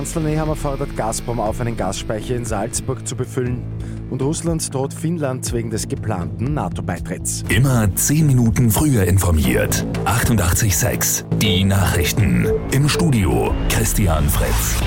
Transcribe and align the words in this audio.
Kanzler 0.00 0.22
Nehammer 0.22 0.56
fordert 0.56 0.96
Gazprom 0.96 1.40
auf, 1.40 1.60
einen 1.60 1.76
Gasspeicher 1.76 2.34
in 2.34 2.46
Salzburg 2.46 3.06
zu 3.06 3.14
befüllen. 3.16 3.62
Und 4.08 4.22
Russland 4.22 4.72
droht 4.72 4.94
Finnland 4.94 5.52
wegen 5.52 5.68
des 5.68 5.88
geplanten 5.88 6.54
NATO-Beitritts. 6.54 7.44
Immer 7.50 7.94
10 7.94 8.26
Minuten 8.26 8.70
früher 8.70 9.04
informiert. 9.04 9.84
88.6 10.06 11.24
Die 11.36 11.64
Nachrichten. 11.64 12.48
Im 12.72 12.88
Studio 12.88 13.52
Christian 13.68 14.26
Fritz. 14.30 14.80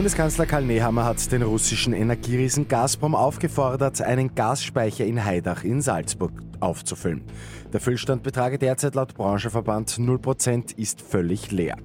Bundeskanzler 0.00 0.46
Karl 0.46 0.64
Nehammer 0.64 1.04
hat 1.04 1.30
den 1.30 1.42
russischen 1.42 1.92
Energieriesen 1.92 2.68
Gazprom 2.68 3.14
aufgefordert, 3.14 4.00
einen 4.00 4.34
Gasspeicher 4.34 5.04
in 5.04 5.26
Heidach 5.26 5.62
in 5.62 5.82
Salzburg 5.82 6.32
aufzufüllen. 6.58 7.20
Der 7.74 7.80
Füllstand 7.80 8.22
betrage 8.22 8.56
derzeit 8.56 8.94
laut 8.94 9.12
Branchenverband 9.12 9.90
0%, 9.90 10.78
ist 10.78 11.02
völlig 11.02 11.50
leer. 11.50 11.76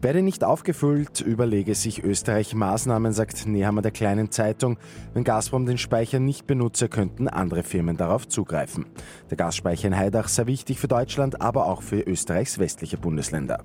Werde 0.00 0.22
nicht 0.22 0.44
aufgefüllt, 0.44 1.20
überlege 1.20 1.74
sich 1.74 2.02
Österreich 2.02 2.54
Maßnahmen, 2.54 3.12
sagt 3.12 3.46
Nehammer 3.46 3.82
der 3.82 3.90
kleinen 3.90 4.30
Zeitung. 4.30 4.78
Wenn 5.12 5.24
Gazprom 5.24 5.66
den 5.66 5.76
Speicher 5.76 6.20
nicht 6.20 6.46
benutze, 6.46 6.88
könnten 6.88 7.28
andere 7.28 7.64
Firmen 7.64 7.98
darauf 7.98 8.26
zugreifen. 8.26 8.86
Der 9.28 9.36
Gasspeicher 9.36 9.88
in 9.88 9.98
Heidach 9.98 10.28
sei 10.28 10.46
wichtig 10.46 10.80
für 10.80 10.88
Deutschland, 10.88 11.42
aber 11.42 11.66
auch 11.66 11.82
für 11.82 12.00
Österreichs 12.00 12.58
westliche 12.58 12.96
Bundesländer. 12.96 13.62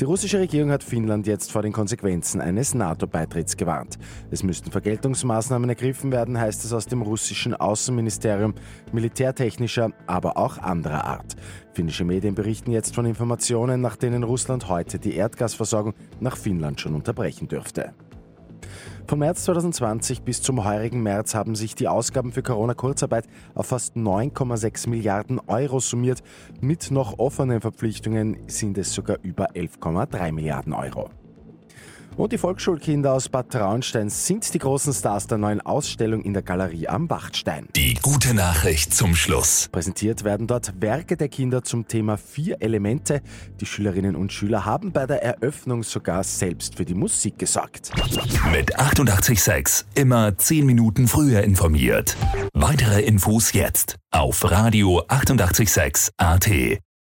Die 0.00 0.04
russische 0.04 0.40
Regierung 0.40 0.72
hat 0.72 0.82
Finnland 0.82 1.28
jetzt 1.28 1.52
vor 1.52 1.62
den 1.62 1.70
Konsequenzen 1.70 2.40
eines 2.40 2.74
NATO-Beitritts 2.74 3.56
gewarnt. 3.56 3.96
Es 4.32 4.42
müssten 4.42 4.72
Vergeltungsmaßnahmen 4.72 5.68
ergriffen 5.68 6.10
werden, 6.10 6.36
heißt 6.40 6.64
es 6.64 6.72
aus 6.72 6.86
dem 6.86 7.00
russischen 7.00 7.54
Außenministerium, 7.54 8.54
militärtechnischer, 8.90 9.92
aber 10.08 10.36
auch 10.36 10.58
anderer 10.58 11.04
Art. 11.04 11.36
Finnische 11.74 12.04
Medien 12.04 12.34
berichten 12.34 12.72
jetzt 12.72 12.92
von 12.92 13.06
Informationen, 13.06 13.80
nach 13.80 13.94
denen 13.94 14.24
Russland 14.24 14.68
heute 14.68 14.98
die 14.98 15.14
Erdgasversorgung 15.14 15.94
nach 16.18 16.36
Finnland 16.36 16.80
schon 16.80 16.96
unterbrechen 16.96 17.46
dürfte. 17.46 17.94
Vom 19.06 19.18
März 19.18 19.44
2020 19.44 20.22
bis 20.22 20.40
zum 20.40 20.64
heurigen 20.64 21.02
März 21.02 21.34
haben 21.34 21.54
sich 21.54 21.74
die 21.74 21.88
Ausgaben 21.88 22.32
für 22.32 22.42
Corona-Kurzarbeit 22.42 23.26
auf 23.54 23.66
fast 23.66 23.96
9,6 23.96 24.88
Milliarden 24.88 25.40
Euro 25.46 25.78
summiert. 25.78 26.22
Mit 26.62 26.90
noch 26.90 27.18
offenen 27.18 27.60
Verpflichtungen 27.60 28.38
sind 28.46 28.78
es 28.78 28.94
sogar 28.94 29.18
über 29.22 29.50
11,3 29.50 30.32
Milliarden 30.32 30.72
Euro. 30.72 31.10
Und 32.16 32.32
die 32.32 32.38
Volksschulkinder 32.38 33.12
aus 33.12 33.28
Bad 33.28 33.50
Traunstein 33.50 34.08
sind 34.08 34.52
die 34.54 34.58
großen 34.58 34.92
Stars 34.92 35.26
der 35.26 35.38
neuen 35.38 35.60
Ausstellung 35.60 36.22
in 36.22 36.32
der 36.32 36.42
Galerie 36.42 36.86
am 36.86 37.10
Wachtstein. 37.10 37.68
Die 37.74 37.94
gute 37.94 38.34
Nachricht 38.34 38.94
zum 38.94 39.16
Schluss. 39.16 39.68
Präsentiert 39.72 40.22
werden 40.22 40.46
dort 40.46 40.80
Werke 40.80 41.16
der 41.16 41.28
Kinder 41.28 41.62
zum 41.62 41.88
Thema 41.88 42.16
vier 42.16 42.62
Elemente. 42.62 43.20
Die 43.60 43.66
Schülerinnen 43.66 44.14
und 44.14 44.32
Schüler 44.32 44.64
haben 44.64 44.92
bei 44.92 45.06
der 45.06 45.22
Eröffnung 45.22 45.82
sogar 45.82 46.22
selbst 46.22 46.76
für 46.76 46.84
die 46.84 46.94
Musik 46.94 47.38
gesorgt. 47.38 47.90
Mit 48.52 48.78
886 48.78 49.86
immer 49.94 50.36
10 50.36 50.66
Minuten 50.66 51.08
früher 51.08 51.42
informiert. 51.42 52.16
Weitere 52.52 53.02
Infos 53.02 53.52
jetzt 53.52 53.96
auf 54.10 54.48
Radio 54.48 55.02
886 55.08 56.12
AT. 56.16 56.48